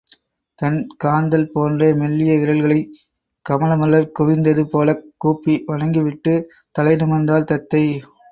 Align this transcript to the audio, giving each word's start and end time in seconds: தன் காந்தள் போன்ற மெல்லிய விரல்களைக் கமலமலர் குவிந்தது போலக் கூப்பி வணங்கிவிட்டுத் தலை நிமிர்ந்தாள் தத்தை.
தன் 0.59 0.77
காந்தள் 1.03 1.51
போன்ற 1.51 1.89
மெல்லிய 1.95 2.37
விரல்களைக் 2.37 2.95
கமலமலர் 3.45 4.09
குவிந்தது 4.19 4.63
போலக் 4.65 5.05
கூப்பி 5.17 5.63
வணங்கிவிட்டுத் 5.67 6.45
தலை 6.71 6.95
நிமிர்ந்தாள் 6.95 7.43
தத்தை. 7.43 7.85